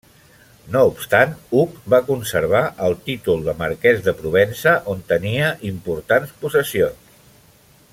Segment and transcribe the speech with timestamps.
[0.75, 7.17] No obstant Hug va conservar el títol de marquès de Provença on tenia importants possessions.